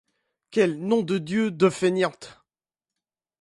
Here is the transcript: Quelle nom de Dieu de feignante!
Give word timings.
Quelle 0.49 0.79
nom 0.79 1.03
de 1.03 1.19
Dieu 1.19 1.51
de 1.51 1.69
feignante! 1.69 2.41